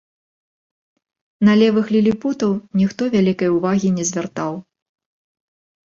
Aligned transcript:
На 1.49 1.53
левых 1.61 1.85
ліліпутаў 1.95 2.51
ніхто 2.81 3.01
вялікай 3.17 3.49
увагі 3.59 3.95
не 3.99 4.03
звяртаў. 4.11 4.53